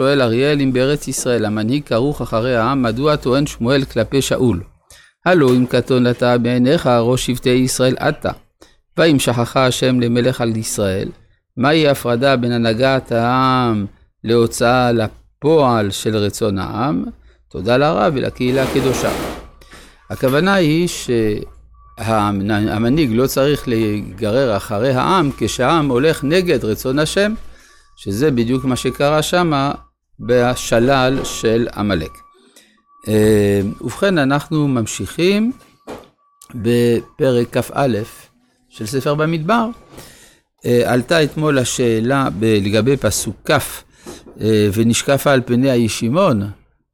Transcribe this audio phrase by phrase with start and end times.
[0.00, 4.62] שואל אריאל אם בארץ ישראל המנהיג כרוך אחרי העם, מדוע טוען שמואל כלפי שאול?
[5.26, 8.30] הלא אם קטון אתה בעיניך ראש שבטי ישראל אתה.
[8.96, 11.08] ואם שכחה השם למלך על ישראל,
[11.56, 13.86] מהי הפרדה בין הנהגת העם
[14.24, 17.04] להוצאה לפועל של רצון העם?
[17.50, 19.10] תודה לרב ולקהילה הקדושה.
[20.10, 20.88] הכוונה היא
[21.98, 27.34] שהמנהיג לא צריך להיגרר אחרי העם כשהעם הולך נגד רצון השם,
[27.96, 29.72] שזה בדיוק מה שקרה שמה
[30.20, 32.10] בשלל של עמלק.
[33.08, 35.52] אה, ובכן, אנחנו ממשיכים
[36.54, 37.88] בפרק כ"א
[38.68, 39.68] של ספר במדבר.
[40.66, 43.50] אה, עלתה אתמול השאלה לגבי פסוק כ',
[44.40, 46.42] אה, ונשקף על פני הישימון,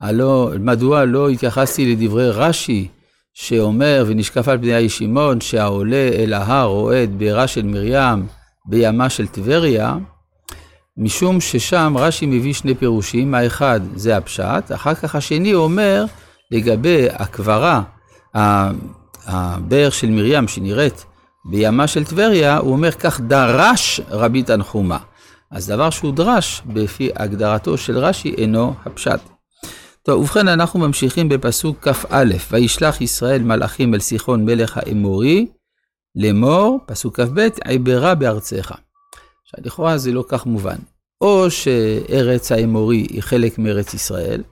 [0.00, 2.88] הלא, מדוע לא התייחסתי לדברי רש"י,
[3.34, 8.27] שאומר, ונשקף על פני הישימון, שהעולה אל ההר את בירה של מרים
[8.66, 9.97] בימה של טבריה,
[10.98, 16.05] משום ששם רש"י מביא שני פירושים, האחד זה הפשט, אחר כך השני אומר
[16.50, 17.83] לגבי הקברה,
[19.27, 21.06] הבאר של מרים שנראית
[21.44, 24.98] בימה של טבריה, הוא אומר כך דרש רבי תנחומה.
[25.50, 29.20] אז דבר שהוא דרש, לפי הגדרתו של רש"י, אינו הפשט.
[30.02, 35.47] טוב, ובכן אנחנו ממשיכים בפסוק כ"א, וישלח ישראל מלאכים אל סיחון מלך האמורי,
[36.17, 38.72] לאמור, פסוק כ"ב, עברה בארצך.
[39.47, 40.77] עכשיו, לכאורה זה לא כך מובן.
[41.20, 44.42] או שארץ האמורי היא חלק מארץ ישראל,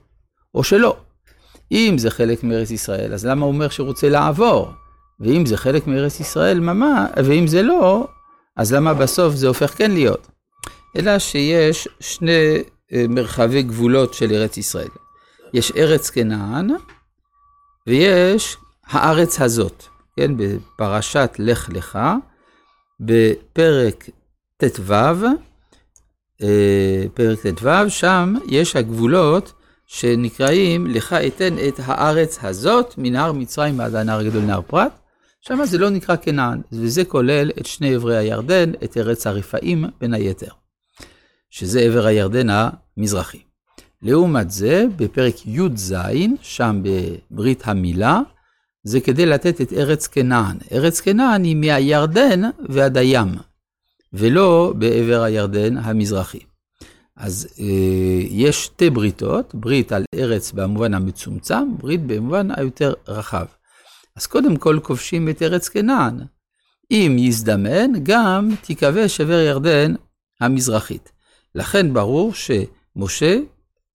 [0.55, 0.97] או שלא.
[1.71, 4.71] אם זה חלק מארץ ישראל, אז למה הוא אומר שרוצה לעבור?
[5.19, 8.07] ואם זה חלק מארץ ישראל, ממש, ואם זה לא,
[8.57, 10.27] אז למה בסוף זה הופך כן להיות?
[10.97, 14.89] אלא שיש שני אה, מרחבי גבולות של ארץ ישראל.
[15.53, 16.69] יש ארץ כנען,
[17.87, 19.83] ויש הארץ הזאת,
[20.17, 21.99] כן, בפרשת לך לך,
[22.99, 24.09] בפרק
[24.57, 24.93] ט"ו,
[26.41, 29.53] אה, פרק ט"ו, שם יש הגבולות
[29.87, 34.91] שנקראים, לך אתן את הארץ הזאת, מנהר מצרים עד הנהר הגדול נהר פרת.
[35.41, 40.13] שם זה לא נקרא כנען, וזה כולל את שני עברי הירדן, את ארץ הרפאים בין
[40.13, 40.51] היתר,
[41.49, 43.41] שזה עבר הירדן המזרחי.
[44.01, 45.95] לעומת זה, בפרק י"ז,
[46.41, 48.21] שם בברית המילה,
[48.83, 50.57] זה כדי לתת את ארץ כנען.
[50.71, 53.35] ארץ כנען היא מהירדן ועד הים,
[54.17, 56.39] ולא בעבר הירדן המזרחי.
[57.17, 63.45] אז אה, יש שתי בריתות, ברית על ארץ במובן המצומצם, ברית במובן היותר רחב.
[64.15, 66.19] אז קודם כל כובשים את ארץ כנען.
[66.91, 69.93] אם יזדמן, גם תיכבש עבר ירדן
[70.41, 71.11] המזרחית.
[71.55, 73.37] לכן ברור שמשה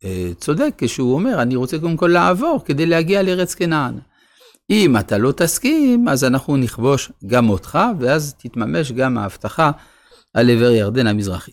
[0.05, 3.99] אה, צודק כשהוא אומר, אני רוצה קודם כל לעבור כדי להגיע לארץ כנען.
[4.71, 9.71] אם אתה לא תסכים, אז אנחנו נכבוש גם אותך, ואז תתממש גם ההבטחה
[10.35, 11.53] על עבר ירדן המזרחי.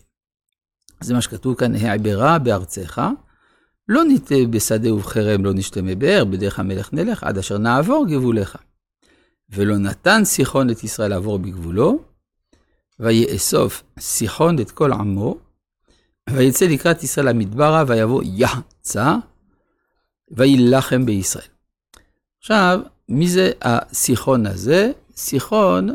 [1.00, 3.02] זה מה שכתוב כאן, העברה בארצך,
[3.88, 8.56] לא ניטה בשדה ובחרם לא נשתה מבאר, בדרך המלך נלך, עד אשר נעבור גבוליך.
[9.50, 12.02] ולא נתן סיחון את ישראל לעבור בגבולו,
[13.00, 15.38] ויאסוף סיחון את כל עמו,
[16.30, 19.16] ויצא לקראת ישראל המדברה, ויבוא יחצה,
[20.30, 21.44] ויילחם בישראל.
[22.38, 24.92] עכשיו, מי זה הסיחון הזה?
[25.16, 25.94] סיחון,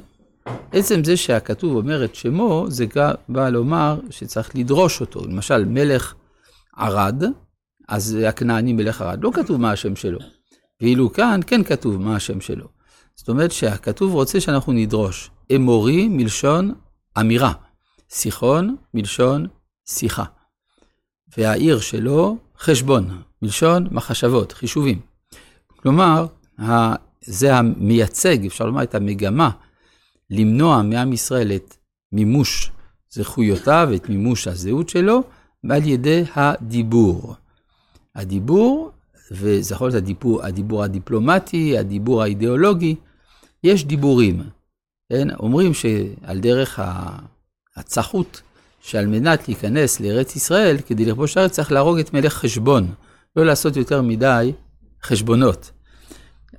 [0.72, 2.86] עצם זה שהכתוב אומר את שמו, זה
[3.30, 5.26] בא לומר שצריך לדרוש אותו.
[5.28, 6.14] למשל, מלך
[6.78, 7.24] ערד,
[7.90, 10.20] אז הכנעני מלך ערד, לא כתוב מה השם שלו.
[10.82, 12.68] ואילו כאן כן כתוב מה השם שלו.
[13.16, 15.30] זאת אומרת שהכתוב רוצה שאנחנו נדרוש.
[15.56, 16.74] אמורי מלשון
[17.20, 17.54] אמירה,
[18.10, 19.48] סיחון מלשון
[19.86, 20.24] שיחה.
[21.38, 25.00] והעיר שלו חשבון, מלשון מחשבות, חישובים.
[25.68, 26.26] כלומר,
[27.22, 29.50] זה המייצג, אפשר לומר, את המגמה
[30.30, 31.76] למנוע מעם ישראל את
[32.12, 32.72] מימוש
[33.10, 35.24] זכויותיו, את מימוש הזהות שלו,
[35.70, 37.36] על ידי הדיבור.
[38.16, 38.92] הדיבור,
[39.32, 42.96] וזה יכול להיות הדיבור, הדיבור הדיפלומטי, הדיבור האידיאולוגי,
[43.64, 44.44] יש דיבורים.
[45.10, 45.28] כן?
[45.40, 46.80] אומרים שעל דרך
[47.76, 48.42] הצחות,
[48.82, 52.94] שעל מנת להיכנס לארץ ישראל, כדי לכבוש הארץ צריך להרוג את מלך חשבון,
[53.36, 54.52] לא לעשות יותר מדי
[55.04, 55.72] חשבונות.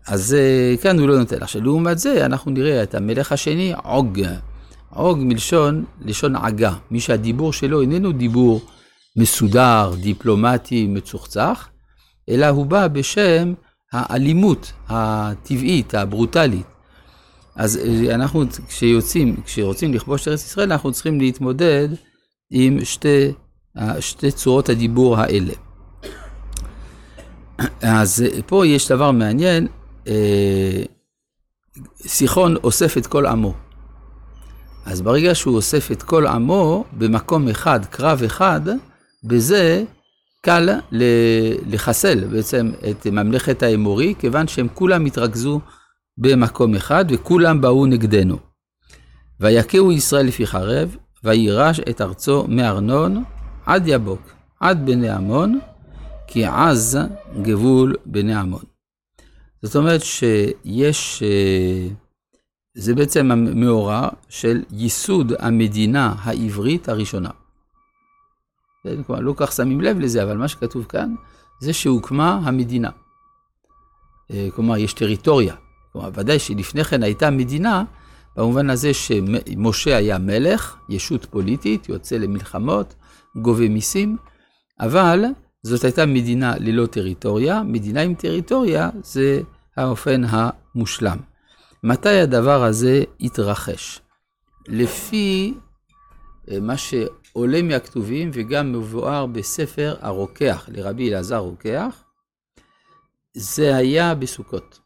[0.06, 1.42] אז אה, כאן הוא לא נותן.
[1.42, 4.20] עכשיו, לעומת זה, אנחנו נראה את המלך השני, עוג.
[4.90, 6.74] עוג מלשון, לשון עגה.
[6.90, 8.60] מי שהדיבור שלו איננו דיבור
[9.16, 11.68] מסודר, דיפלומטי, מצוחצח,
[12.28, 13.54] אלא הוא בא בשם
[13.92, 16.66] האלימות הטבעית, הברוטלית.
[17.56, 21.88] אז אה, אנחנו, כשיוצאים, כשרוצים לכבוש ארץ ישראל, אנחנו צריכים להתמודד
[22.50, 23.32] עם שתי,
[24.00, 25.52] שתי צורות הדיבור האלה.
[27.82, 29.83] אז פה יש דבר מעניין, אה,
[32.06, 33.54] סיחון אוסף את כל עמו.
[34.86, 38.60] אז ברגע שהוא אוסף את כל עמו במקום אחד, קרב אחד,
[39.24, 39.84] בזה
[40.42, 40.68] קל
[41.66, 45.60] לחסל בעצם את ממלכת האמורי, כיוון שהם כולם התרכזו
[46.18, 48.36] במקום אחד וכולם באו נגדנו.
[49.40, 53.24] ויכהו ישראל לפי חרב, וירש את ארצו מארנון
[53.66, 55.58] עד יבוק, עד בני עמון,
[56.26, 56.98] כי עז
[57.42, 58.73] גבול בני עמון.
[59.64, 61.88] זאת אומרת שיש, אה,
[62.74, 67.30] זה בעצם המאורע של ייסוד המדינה העברית הראשונה.
[68.82, 71.14] כן, כלומר, לא כך שמים לב לזה, אבל מה שכתוב כאן,
[71.60, 72.90] זה שהוקמה המדינה.
[74.30, 75.54] אה, כלומר, יש טריטוריה.
[75.92, 77.84] כלומר, ודאי שלפני כן הייתה מדינה,
[78.36, 82.94] במובן הזה שמשה היה מלך, ישות פוליטית, יוצא למלחמות,
[83.36, 84.16] גובה מיסים,
[84.80, 85.24] אבל
[85.62, 89.40] זאת הייתה מדינה ללא טריטוריה, מדינה עם טריטוריה זה
[89.76, 91.18] האופן המושלם.
[91.82, 94.00] מתי הדבר הזה התרחש?
[94.68, 95.54] לפי
[96.50, 102.04] אה, מה שעולה מהכתובים וגם מבואר בספר הרוקח לרבי אלעזר רוקח,
[103.34, 104.80] זה היה בסוכות.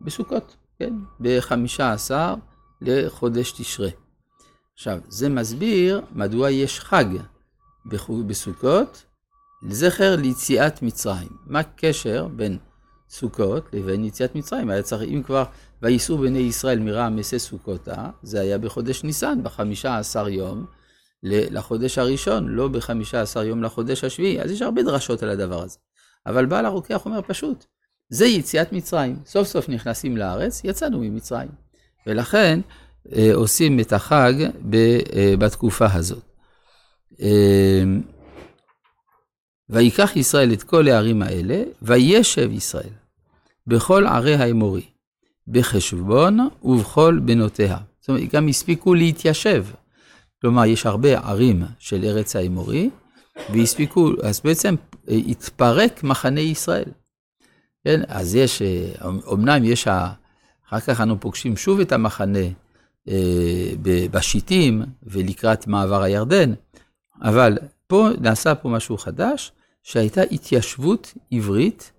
[0.00, 2.34] בסוכות, כן, בחמישה עשר
[2.80, 3.88] לחודש תשרה.
[4.74, 7.04] עכשיו, זה מסביר מדוע יש חג
[8.26, 9.04] בסוכות
[9.62, 11.28] לזכר ליציאת מצרים.
[11.46, 12.58] מה הקשר בין
[13.10, 14.70] סוכות לבין יציאת מצרים?
[14.70, 15.44] היה צריך, אם כבר,
[15.82, 20.66] וייסעו בני ישראל מרעם מסי סוכותה, זה היה בחודש ניסן, בחמישה עשר יום
[21.22, 24.40] לחודש הראשון, לא בחמישה עשר יום לחודש השביעי.
[24.40, 25.78] אז יש הרבה דרשות על הדבר הזה.
[26.26, 27.64] אבל בעל הרוקח אומר פשוט,
[28.08, 29.16] זה יציאת מצרים.
[29.26, 31.48] סוף סוף נכנסים לארץ, יצאנו ממצרים.
[32.06, 32.60] ולכן
[33.12, 36.22] אה, עושים את החג אה, בתקופה הזאת.
[37.20, 37.84] אה,
[39.70, 42.90] ויקח ישראל את כל הערים האלה, וישב ישראל
[43.66, 44.84] בכל ערי האמורי,
[45.48, 47.78] בחשבון ובכל בנותיה.
[48.00, 49.64] זאת אומרת, גם הספיקו להתיישב.
[50.40, 52.90] כלומר, יש הרבה ערים של ארץ האמורי,
[53.52, 54.74] והספיקו, אז בעצם
[55.08, 56.90] התפרק מחנה ישראל.
[57.84, 58.62] כן, אז יש,
[59.32, 59.88] אמנם יש,
[60.68, 62.38] אחר כך אנו פוגשים שוב את המחנה
[63.08, 63.70] אה,
[64.10, 66.52] בשיטים ולקראת מעבר הירדן,
[67.22, 69.52] אבל פה נעשה פה משהו חדש,
[69.82, 71.92] שהייתה התיישבות עברית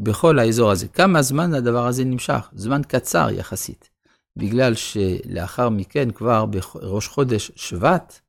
[0.00, 0.88] בכל האזור הזה.
[0.88, 2.50] כמה זמן הדבר הזה נמשך?
[2.54, 3.90] זמן קצר יחסית,
[4.36, 8.20] בגלל שלאחר מכן, כבר בראש חודש שבט,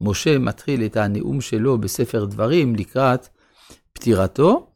[0.00, 3.28] משה מתחיל את הנאום שלו בספר דברים לקראת
[3.92, 4.66] פטירתו,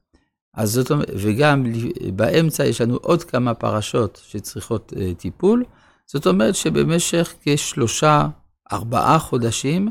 [0.54, 1.66] אז זאת אומרת, וגם
[2.14, 5.64] באמצע יש לנו עוד כמה פרשות שצריכות uh, טיפול.
[6.06, 8.28] זאת אומרת שבמשך כשלושה,
[8.72, 9.88] ארבעה חודשים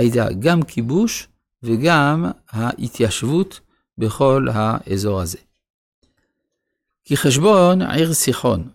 [0.00, 1.28] הייתה גם כיבוש
[1.62, 3.60] וגם ההתיישבות
[3.98, 5.38] בכל האזור הזה.
[7.04, 8.68] כי חשבון עיר סיחון,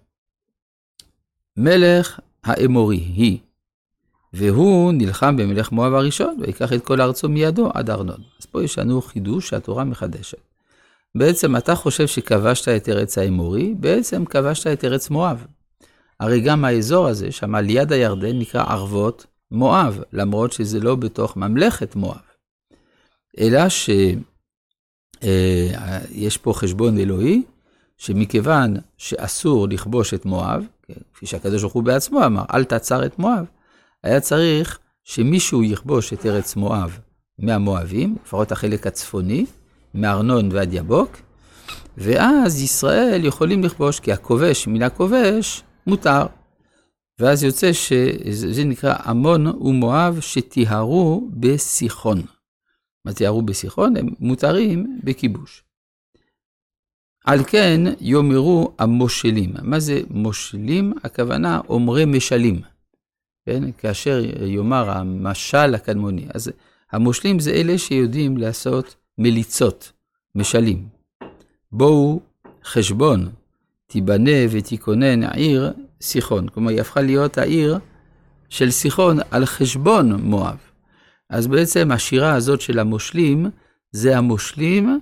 [1.57, 3.37] מלך האמורי היא,
[4.33, 8.21] והוא נלחם במלך מואב הראשון, ויקח את כל ארצו מידו עד ארנון.
[8.39, 10.37] אז פה יש לנו חידוש שהתורה מחדשת.
[11.15, 15.45] בעצם אתה חושב שכבשת את ארץ האמורי, בעצם כבשת את ארץ מואב.
[16.19, 21.37] הרי גם האזור הזה, שם על יד הירדן, נקרא ערבות מואב, למרות שזה לא בתוך
[21.37, 22.21] ממלכת מואב.
[23.39, 24.17] אלא שיש
[25.23, 27.43] אה, פה חשבון אלוהי,
[27.97, 30.65] שמכיוון שאסור לכבוש את מואב,
[31.13, 33.45] כפי שהקדוש ברוך הוא בעצמו אמר, אל תעצר את מואב,
[34.03, 36.99] היה צריך שמישהו יכבוש את ארץ מואב
[37.39, 39.45] מהמואבים, לפחות החלק הצפוני,
[39.93, 41.17] מארנון ועד יבוק,
[41.97, 46.25] ואז ישראל יכולים לכבוש, כי הכובש מן הכובש מותר.
[47.19, 52.21] ואז יוצא שזה נקרא עמון ומואב שטיהרו בסיחון.
[53.05, 53.97] מה טיהרו בסיחון?
[53.97, 55.63] הם מותרים בכיבוש.
[57.25, 59.53] על כן יאמרו המושלים.
[59.61, 60.93] מה זה מושלים?
[61.03, 62.61] הכוונה אומרי משלים.
[63.45, 63.71] כן?
[63.71, 66.25] כאשר יאמר המשל הקדמוני.
[66.33, 66.51] אז
[66.91, 69.91] המושלים זה אלה שיודעים לעשות מליצות,
[70.35, 70.87] משלים.
[71.71, 72.19] בואו
[72.63, 73.29] חשבון,
[73.87, 76.47] תיבנה ותיכונן עיר סיחון.
[76.47, 77.79] כלומר, היא הפכה להיות העיר
[78.49, 80.57] של סיחון על חשבון מואב.
[81.29, 83.49] אז בעצם השירה הזאת של המושלים,
[83.91, 84.99] זה המושלים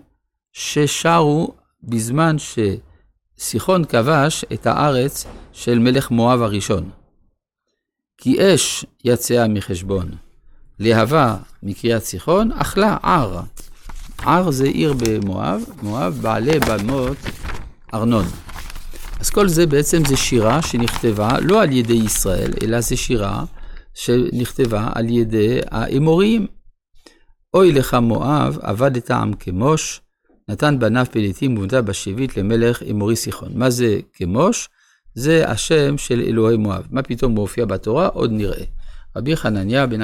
[0.51, 2.35] ששרו בזמן
[3.37, 6.89] שסיחון כבש את הארץ של מלך מואב הראשון.
[8.17, 10.11] כי אש יצאה מחשבון,
[10.79, 13.41] להבה מקריאת סיחון, אכלה ער.
[14.17, 17.17] ער זה עיר במואב, מואב בעלי במות
[17.93, 18.25] ארנון.
[19.19, 23.43] אז כל זה בעצם זה שירה שנכתבה לא על ידי ישראל, אלא זה שירה
[23.93, 26.47] שנכתבה על ידי האמוריים.
[27.53, 30.01] אוי לך מואב, עבדת עם כמוש,
[30.49, 33.51] נתן בניו פליטים ובנתה בשבית למלך אמורי סיחון.
[33.55, 34.69] מה זה כמוש?
[35.15, 36.87] זה השם של אלוהי מואב.
[36.91, 38.07] מה פתאום מופיע בתורה?
[38.07, 38.63] עוד נראה.
[39.15, 40.01] רבי חנניה בן